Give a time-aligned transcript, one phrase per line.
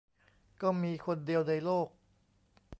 [0.61, 1.87] ก็มีคนเดียวในโลก